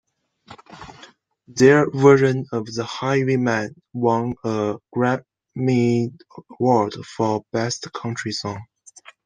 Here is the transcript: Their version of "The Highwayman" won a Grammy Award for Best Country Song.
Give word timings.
Their 1.47 1.87
version 1.91 2.47
of 2.51 2.65
"The 2.73 2.83
Highwayman" 2.83 3.79
won 3.93 4.33
a 4.43 4.77
Grammy 4.95 6.11
Award 6.59 6.95
for 7.05 7.45
Best 7.51 7.91
Country 7.93 8.31
Song. 8.31 8.63